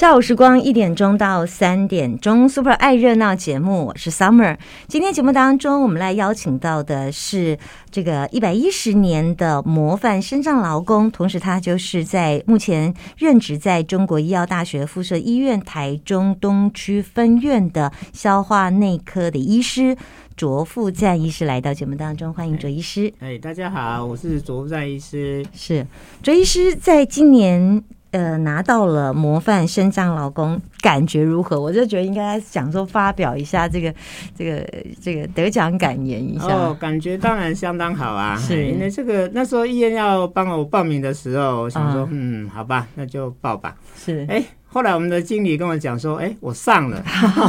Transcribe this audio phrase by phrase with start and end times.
[0.00, 4.56] 下午时光一点钟到三点钟，Super 爱热闹节目，我是 Summer。
[4.88, 7.58] 今天节目当中，我们来邀请到的是
[7.90, 19.94] 这个一百一十年的模范深障劳工，同时他就是在目前任职在中国医药大学附设医院台中东区分院的消化内科的医师
[20.34, 23.12] 卓富赞医师来到节目当中，欢迎卓医师。
[23.18, 25.44] 哎，大家好，我是卓富赞医师。
[25.52, 25.86] 是
[26.22, 27.84] 卓医师在今年。
[28.12, 31.60] 呃，拿到了模范生障老公，感觉如何？
[31.60, 33.94] 我就觉得应该讲说发表一下这个
[34.36, 34.68] 这个
[35.00, 36.46] 这个得奖感言一下。
[36.46, 38.36] 哦，感觉当然相当好啊！
[38.36, 43.76] 是因为这个那时候医院要帮我报名的时候，我想说，嗯，好吧，那就报吧。
[43.96, 47.00] 是，哎，后来我们的经理跟我讲说，哎，我上了，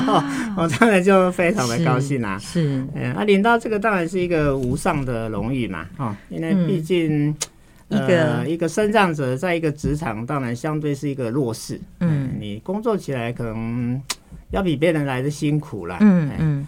[0.55, 2.37] 我当然就非常的高兴啊。
[2.37, 7.35] 是，嗯，啊，领到这个当然是一个无上的荣誉嘛，哦，因为毕竟。
[7.91, 11.79] 一个一个生障者，在一个职场，当然相对是一个弱势。
[11.99, 14.01] 嗯，你工作起来可能
[14.51, 15.97] 要比别人来的辛苦啦。
[16.01, 16.67] 嗯嗯，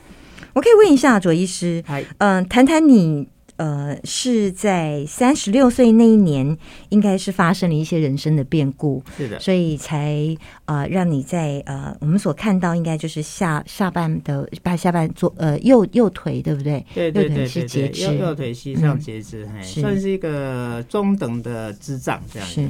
[0.53, 1.83] 我可以问一下卓医师，
[2.19, 3.27] 嗯，谈谈你。
[3.57, 6.57] 呃，是在三十六岁那一年，
[6.89, 16.83] 应该是发生了一些人生的变故，是的，所以才呃让你在呃我们所看到，应该就是下下半的把下半左呃右右腿对不对？
[16.95, 22.47] 对对对对对，右右腿膝上截肢，算是一个中等的智障这样。
[22.47, 22.67] 是，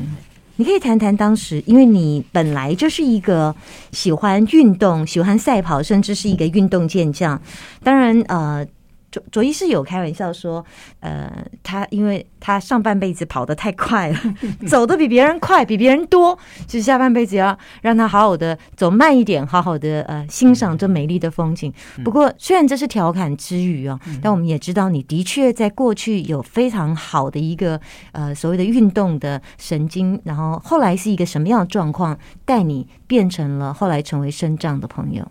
[0.57, 3.55] 你可以谈谈当时，因为你本来就是一个
[3.91, 7.41] 喜欢运动、喜欢赛跑，甚至是一个运动健将，
[7.83, 8.67] 当然呃。
[9.13, 10.65] 卓卓一是有开玩笑说，
[10.99, 14.17] 呃，他因为他上半辈子跑得太快了，
[14.67, 21.71] 走的比别人快，比别人多，就是下半辈子要让他好好的走慢一点，好好的呃欣赏这美丽的风景。
[22.03, 27.79] 不过虽然这是调侃之语哦，但我们也知道你的确在过去有非常好的一个
[28.13, 35.23] 呃所谓的运动的神经，然后后来是一个什么样的状况，带你变成了后来成为生障的朋友。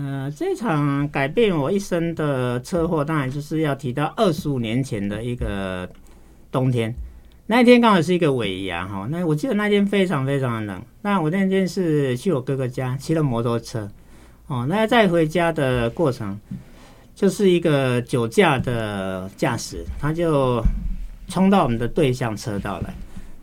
[0.00, 5.90] 呃，这场改变我一生的车祸，当然就是要提到二十五年前的一个
[6.52, 6.94] 冬天。
[7.48, 10.80] 那一天刚好是一个尾牙哈，那我记得那天非常非常的冷。
[11.02, 13.90] 那我那天是去我哥哥家，骑了摩托车
[14.46, 14.64] 哦。
[14.68, 16.38] 那在回家的过程，
[17.12, 20.62] 就是一个酒驾的驾驶，他就
[21.26, 22.94] 冲到我们的对向车道来，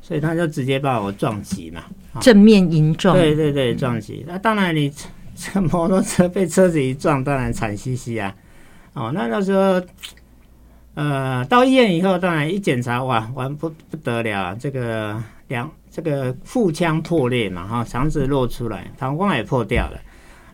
[0.01, 1.83] 所以他就直接把我撞击嘛，
[2.21, 3.13] 正面迎撞。
[3.13, 4.23] 对对对，撞击。
[4.25, 4.89] 那当然你。
[5.35, 8.33] 这摩托车被车子一撞，当然惨兮兮啊！
[8.93, 9.81] 哦，那那时候，
[10.93, 19.99] 呃，到医院以后，当然一检查，哇，完不不得了，这个两这个腹腔破裂嘛，哈，肠子露出来，膀胱也破掉了，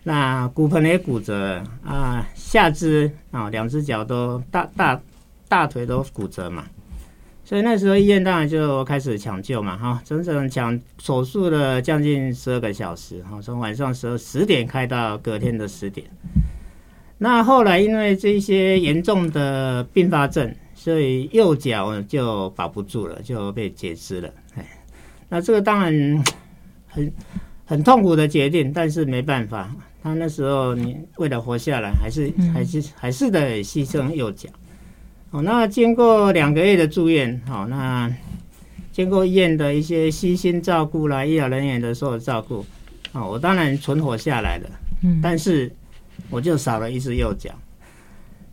[0.04, 5.00] 那骨盆也骨折啊，下肢啊，两只脚都大大
[5.48, 6.66] 大腿都骨折嘛。
[7.52, 16.08] 所以那时候医院当然就开始抢救嘛，哈，整整抢手术了将近十二个小时，哈，从晚上十二十点开到隔天的十点。
[17.18, 24.30] 那后来因为这些严重的并发症，所以右脚就保不住了，就被截肢了。
[24.56, 24.66] 哎，
[25.28, 26.24] 那这个当然
[26.88, 27.14] 很
[27.66, 29.70] 很痛苦的决定，但是没办法，
[30.02, 34.48] 他那时候你为了活下来，还是还是还是得牺牲右脚。
[35.32, 38.14] 哦，那经过两个月的住院，好，那
[38.92, 42.66] 经过医院的一些悉心照顾啦，医疗人员的所有照顾，
[43.14, 44.70] 啊，我当然存活下来了。
[45.04, 45.72] 嗯，但是
[46.30, 47.50] 我就少了一只右脚。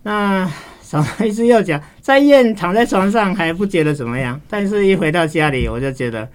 [0.04, 0.48] 那
[0.80, 6.26] 少了一只右脚，在医院躺在床上还不觉得怎么样，但是一回到家里，我就觉得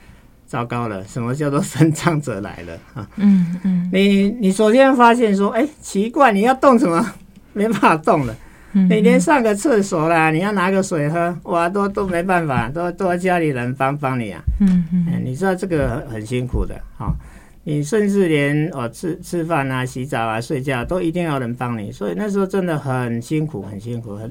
[0.45, 1.01] 糟糕了。
[1.07, 2.73] 什么叫做生长者来了？
[2.93, 7.13] 啊，嗯嗯，你你首先发现说，哎，奇怪，你要动什么？
[7.53, 8.35] 没办法动了。
[8.73, 14.41] 每天上个厕所啦，你要拿个水喝，哇，都都没办法，都都要家里人帮帮你啊。
[14.59, 17.13] 嗯嗯，你知道这个很辛苦的，哈。
[17.65, 24.29] 你甚至连哦吃吃饭啊、洗澡啊、睡觉都一定要人帮你，所以那时候真的很辛苦，很辛苦，很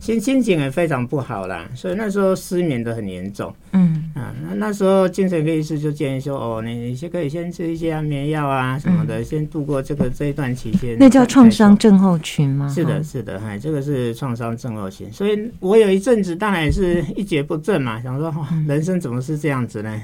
[0.00, 1.64] 心心情也非常不好啦。
[1.76, 3.54] 所以那时候失眠的很严重。
[3.72, 4.01] 嗯
[4.32, 10.96] 啊，那那时候精神科医师就建议说，哦，你你先可以先吃一些安眠药啊什么的，先度过这个这一段期间。
[10.98, 12.68] 那叫创伤症候群吗？
[12.68, 15.12] 是的，是的，哎，这个是创伤症候群。
[15.12, 18.34] 所以我有一阵子当然也是一蹶不振嘛，想说
[18.66, 20.02] 人生怎么是这样子呢？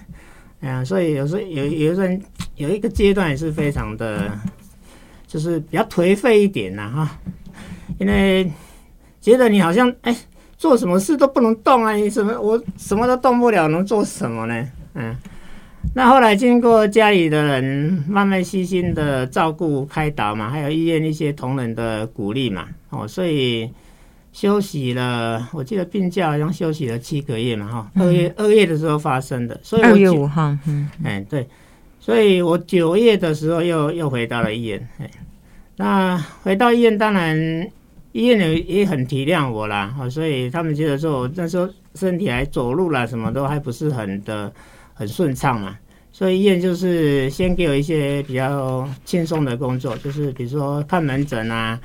[0.61, 2.25] 哎呀，所以有时候有有时候
[2.57, 4.31] 有一个阶段也是非常的，
[5.27, 7.19] 就是比较颓废一点呐哈，
[7.99, 8.51] 因为
[9.21, 10.17] 觉得你好像哎
[10.59, 14.69] 做什么事都不能动啊，你什么我什么都动不了，能做什么呢？
[14.95, 15.17] 嗯，
[15.95, 23.71] 那后来经过家里的人慢慢细心的照顾开导嘛，还有医院一些同仁的鼓励嘛，哦，所以。
[24.31, 31.49] 休息了，我记得病假好像休息了七个月嘛，哈，二月二月的时候发生的，所以二月五号，嗯，哎对，
[31.99, 34.89] 所以我九月的时候又又回到了医院。
[34.99, 35.11] 哎，
[35.77, 37.37] 那回到医院，当然
[38.13, 44.53] 医院也也很体谅我啦，哦，所以他们觉得说我那时候身体还走路啦，什么都还不是很的
[44.95, 45.77] 很顺畅嘛。
[46.11, 51.79] 所以医院就是先给我一些比较轻松的工作，就是比如说看门诊啊，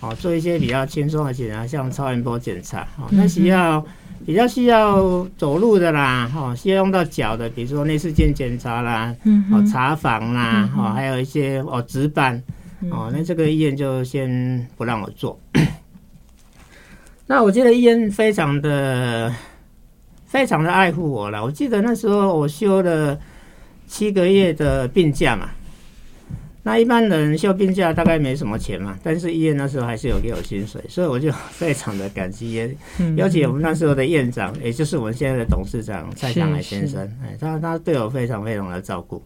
[0.00, 3.84] 哦，做一些比较轻松的检查，像超音波检查，哦，那需要
[4.24, 9.12] 比较需要走路的啦，哦，需要用到脚的，比如说内视镜检查啦，
[9.50, 12.40] 哦，查房啦，哦，还有一些哦值班，
[12.90, 15.38] 哦，那这个医院就先不让我做。
[17.26, 19.34] 那我记得医院非常的
[20.26, 23.18] 非常的爱护我了，我记得那时候我休了。
[23.92, 25.50] 七个月的病假嘛，
[26.62, 32.52] 那一般人休病假大概没什么钱嘛，但是医院那时候还是有给我薪水，所以我就 非常的感激。
[32.52, 32.72] 也
[33.16, 39.20] 尤其我们那时候的院长，也就是我们现在的董事长蔡祥海先生，哎，他他对我非常非常的照顾，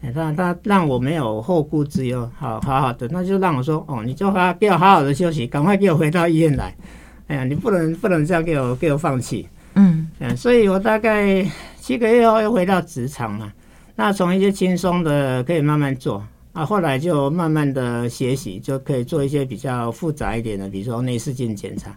[0.00, 6.72] 哎，他他让我没有后顾之忧，好好好的，那就让我说，哦，你就好给我好好的休息，赶快给我回到医院来，
[7.26, 11.44] 哎呀，你不能不能这样给我给我放弃，嗯嗯，所以我大概
[11.80, 13.52] 七个月后又回到职场嘛。
[13.96, 21.90] 那从一些轻松的可以慢慢做啊，后来就慢慢的学习，就可以做一些比较复杂一点的，比如说内视镜检查。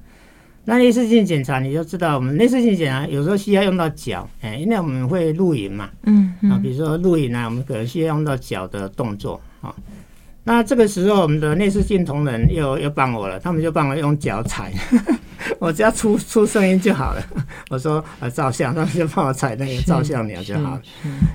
[0.63, 9.74] 那内视镜检查你就知道，我们内视镜检查有时候需要用到脚，哎，因为我们会录影嘛，嗯，啊，比如说录影呢，我们可能需要用到脚的动作啊。
[10.44, 14.72] 那这个时候我们的内视镜同仁又又帮我了，他们就帮我用脚踩。
[15.60, 17.24] 我只要出出声音就好了。
[17.69, 20.81] 我说呃照相，他们就帮我踩那个照相鸟就好了。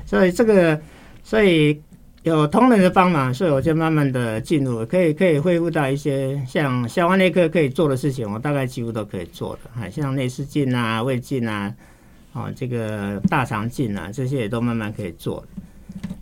[0.04, 0.80] 所以这个，
[1.22, 1.80] 所以
[2.26, 9.80] 有同仁的帮忙，所以我就慢慢的进入，可以可以恢复到一些像消化内科可以做的事情，我大概几乎都可以做的。
[9.80, 11.72] 啊，像内视镜啊、胃镜啊、
[12.32, 15.46] 哦这个大肠镜啊，这些也都慢慢可以做。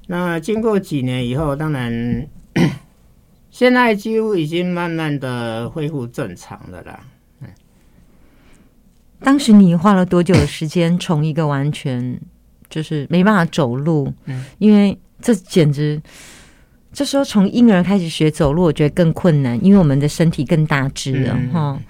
[0.07, 2.27] 那经过几年以后，当然
[3.51, 7.01] 现在几乎已经慢慢的恢复正常的啦。
[9.21, 12.21] 当时你花了多久的时间从一个完全
[12.69, 16.01] 就是没办法走路，嗯，因为这简直
[16.93, 21.81] 这时候从婴儿开始学走路，我觉得更困难，因为我们的身体更大只了哈。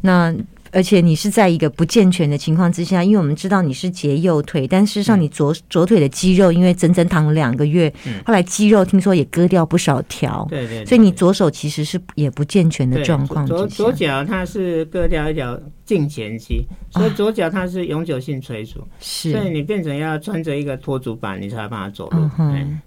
[0.00, 0.34] 那
[0.72, 7.92] 而且你是在一个不健全的情况之下，因为我们知道你是截右腿，但事实上你左左腿的肌肉因为整整躺了两个月，
[8.24, 13.46] 后来肌肉听说也割掉不少条，对对，所以你左手其实是也不健全的状况。
[13.46, 22.28] 左左脚它是割掉一条胫前肌，所以左脚它是永久性垂足，是，所以你变成要穿着一个托足板，你才办法走路。
[22.38, 22.80] 嗯，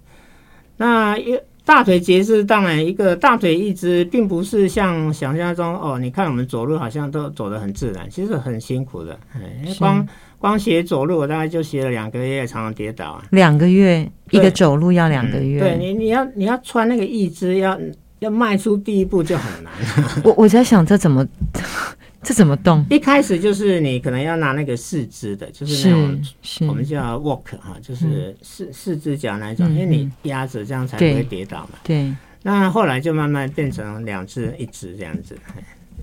[0.76, 1.38] 那因
[1.72, 5.98] 大腿截肢，当然一个大腿一直，并不是像想象中哦。
[5.98, 9.18] 你看我们走路好像都走得很自然，其实很辛苦的。
[9.78, 10.06] 光
[10.38, 13.24] 光学走路，我大概就学了两个月，常常跌倒啊。
[13.30, 17.80] 两个月一个走路要两个月，对你你要你要穿那个义肢，要
[18.18, 19.72] 要迈出第一步就很难。
[20.24, 21.26] 我我在想这怎么。
[22.22, 22.86] 这怎么动？
[22.88, 31.78] 一开始就是你可能要拿那个四肢的，就是那种我们叫 walk 哈，就是四四只脚那种，因为你压着这样才不会跌倒嘛。
[31.82, 32.14] 对。
[32.44, 35.36] 那后来就慢慢变成两只一只这样子，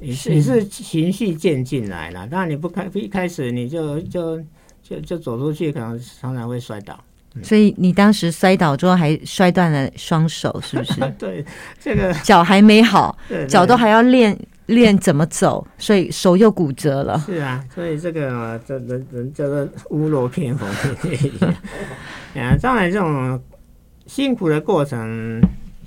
[0.02, 2.28] 也是也是循序渐进来了。
[2.28, 4.42] 当然你不开一开始你就就
[4.84, 6.98] 就就走出去，可能常常会摔倒。
[7.44, 11.00] 所以你当时摔倒之后还摔断了双手，是不是？
[11.20, 11.46] 对，
[11.80, 14.38] 这个脚还没好，脚都还要练。
[14.70, 17.20] 练怎么走，所以手又骨折了。
[17.26, 20.70] 是啊，所以这个这人人叫做屋漏偏逢
[21.04, 22.56] 连夜雨啊。
[22.62, 23.42] 当然，这种
[24.06, 25.42] 辛苦的过程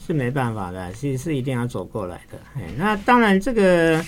[0.06, 2.38] 是没办法的，其实是一定要走过来的。
[2.56, 4.04] 哎，那当然这个。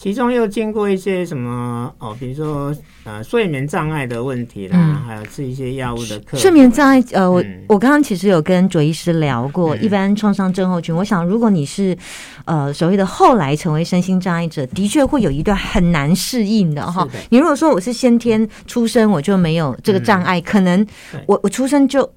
[0.00, 6.38] 其中又经过一些什么哦，比如说呃睡眠障碍的问题啦，还有吃一些药物的课。
[6.38, 11.98] 睡眠障碍呃，我我刚刚其实有跟卓医师聊过，一般创伤症候群，我想如果你是
[12.44, 17.04] 呃所谓的后来成为身心障碍者，的确会有一段很难适应的哈。
[17.30, 20.86] 你如果说我是先天出生我就没有这个障碍，可能
[21.26, 22.08] 我我出生就。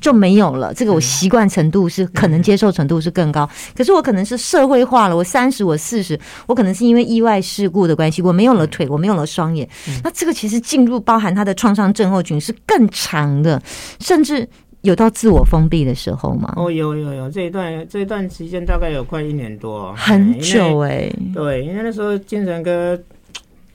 [0.00, 3.48] 就没有了，这个我习惯程度是可能接受程度是更高。
[3.74, 9.68] 可是我可能是社会化了，我三十，我四十，我可能是因为意外事故的关系，我没有了腿，我没有了双眼。
[10.04, 13.60] 那这个其实进入包含他的创伤症候群是更长的，
[13.98, 14.48] 甚至
[14.82, 16.52] 有到自我封闭的时候吗？
[16.56, 21.10] 哦，有有有，这一段这一段时间大概有快一年多，很久哎。
[21.34, 22.98] 对，因为那时候精神科。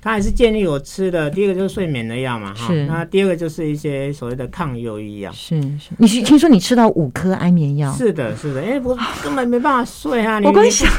[0.01, 2.74] 他还是建议我吃的，第一个就是睡眠的药嘛，哈。
[2.88, 5.31] 那第二个就是一些所谓的抗忧郁药。
[5.31, 7.91] 是是，你听说你吃到五颗安眠药？
[7.93, 10.41] 是的，是的，因为不根本没办法睡啊。
[10.43, 10.89] 我跟你讲，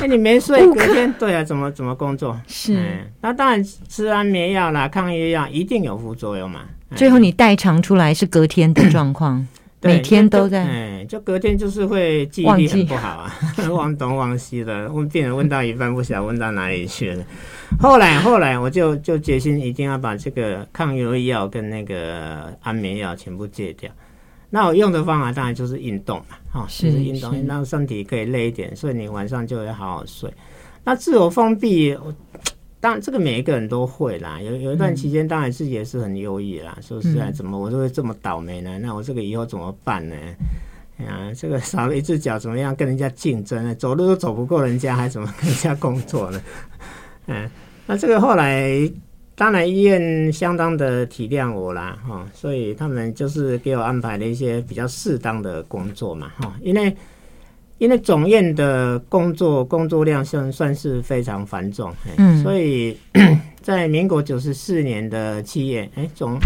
[0.00, 2.40] 那你没睡，隔天对啊，怎么怎么工作？
[2.46, 2.78] 是。
[3.20, 6.60] 那当然吃安眠药啦，抗忧郁药一定有副作用嘛。
[6.94, 9.44] 最后你代偿出来是隔天的状况。
[9.82, 13.34] 对每天都在哎，就隔天就是会记忆力很不好啊，
[13.68, 17.24] 忘 东忘西的，问病人问到一半不晓得问到哪里去了。
[17.80, 23.90] 后来 后来我就就决心一定要把这个抗忧郁药跟那个安眠药全部戒掉。
[24.48, 30.32] 那我用的方法当然就是运动嘛，哈、是就是运动，让身体可以累一点，所以你晚上就会好好睡。
[30.84, 32.14] 那自我封闭，我
[32.82, 34.40] 当然这个每一个人都会啦。
[34.42, 36.76] 有有一段期间，当然自己也是很忧郁啦。
[36.82, 38.76] 说实在，嗯怎么我就会这么倒霉呢？
[38.80, 40.16] 那我这个以后怎么办呢？
[40.98, 43.72] 哎呀，这个少了一只脚，怎么样跟人家竞争呢？
[43.76, 46.42] 走路都走不过人家，还怎么跟人家工作呢？
[47.28, 47.48] 嗯，
[47.86, 48.68] 那这个后来，
[49.36, 56.94] 当然医院相当的体谅我啦，哈、所以他们就是给我安排了一些比较适当的工作嘛，哈、因为
[57.82, 62.96] 因为总院的工作工作量算算是非常繁重，嗯所以
[63.60, 66.38] 在民国九十四年的七月，哎，总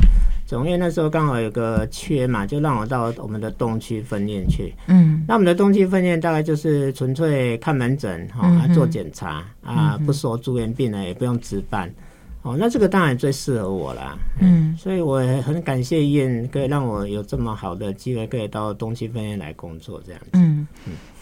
[0.46, 4.72] 总院那时候刚好有个缺嘛，就让我到我们的东区分院去。
[4.86, 11.92] 嗯那我们的东区分院大概就是纯粹看门诊哈、做检查啊不收住院病人，也不用值班。
[12.40, 14.16] 哦，那这个当然最适合我啦。
[14.40, 20.28] 嗯所以我也很感谢医院，可以让我有这么好的机会，可以到东区分院来工作这样子。
[20.34, 20.66] 嗯，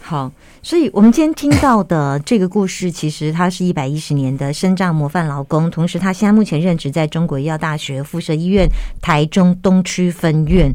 [0.07, 0.31] 好，
[0.63, 8.69] 所以我们今天听到的这个故事，其实他是一百一十年的身障模范劳工，同时他现在目前任职在中国医药大学附设医院
[9.01, 10.71] 台中东区分院。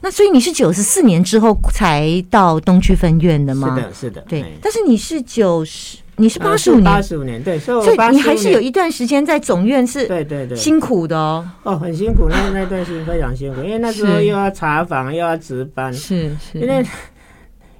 [0.00, 3.76] 那所以你是九十四年之后才到东区分院的吗？
[3.76, 6.84] 是的，是的，对哎，但是你是九十，你是八十五年。
[6.84, 11.46] 八，十五年，对，所以所以我85你还是有一段时间在总院是对对对，辛苦的哦。
[11.64, 16.82] 哦，很辛苦，那那段时间非常辛苦，因为那时候又要查房，又要值班，是是，因为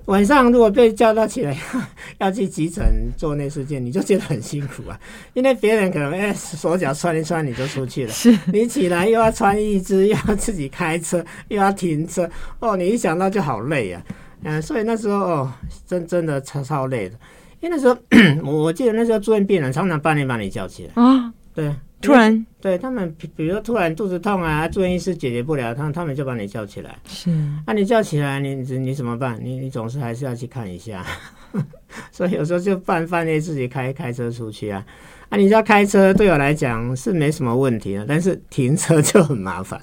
[0.06, 1.56] 晚上如果被叫到起来
[2.18, 2.84] 要去急诊
[3.16, 4.98] 做内视镜，你就觉得很辛苦啊，
[5.34, 8.36] 因为别人可能哎手脚穿一穿你就出去了，是。
[8.52, 12.28] 你起来又要穿一只，又要自己开车，又要停车，
[12.58, 14.02] 哦，你一想到就好累啊，
[14.42, 15.52] 嗯、所以那时候哦，
[15.86, 17.14] 真真的超超累的，
[17.60, 17.96] 因为那时候
[18.42, 26.98] 我我记得那时候住院病人常常半夜把你叫起来，啊，对，突然对他们，比比如说突然肚子痛啊，住院医师解决不了，他他们就把你叫起来。
[27.06, 27.30] 是
[27.66, 29.38] 那、你叫起来，你你你怎么办？
[29.42, 31.04] 你你总是还是要去看一下。
[32.12, 34.84] 所以有时候就半半夜自己开开车出去啊。
[35.28, 39.80] 啊，你知道开车对我来讲是没什么问题的，但是停车就很麻烦。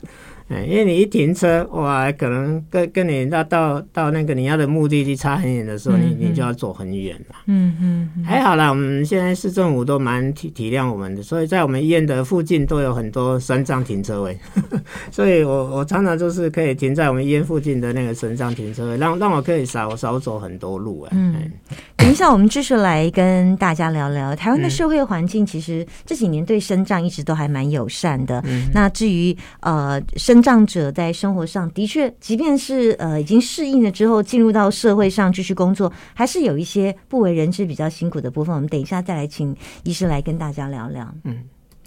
[0.50, 7.36] 嗯，因为你一停车，哇，可能跟跟你到到到那个你要的目的地差很远的时候，你你就要走很远了。
[7.48, 14.38] 嗯嗯嗯还好啦，我们现在市政府都蛮体体谅我们的，所以在我们医院的附近都有很多山上停车位，
[15.12, 21.12] 所以我我常常就是可以停在我们医院附近的那个山上停车位，让让我可以少少走很多路啊。
[21.14, 21.52] 嗯哎
[21.98, 25.46] 等一下，我们继续来跟大家聊聊台湾的嗯社会环境。
[25.46, 28.42] 其实这几年对身障一直都还蛮友善的。
[28.46, 30.02] 嗯那至于呃，
[30.42, 38.54] 障者在生活上的确，即便是呃已经适应了之后，进入到社会上继续工作，还是有一些不为人知、比较辛苦的部分。
[38.56, 41.14] 我们等一下再来请医师来跟大家聊聊。
[41.24, 41.44] 嗯。